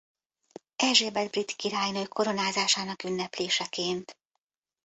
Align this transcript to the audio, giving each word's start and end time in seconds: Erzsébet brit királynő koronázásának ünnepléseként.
Erzsébet 0.75 1.29
brit 1.31 1.51
királynő 1.51 2.05
koronázásának 2.07 3.03
ünnepléseként. 3.03 4.17